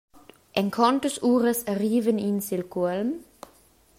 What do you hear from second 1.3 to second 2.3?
uras arrivan